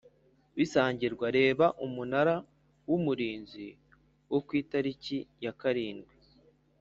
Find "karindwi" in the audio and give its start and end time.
5.61-6.15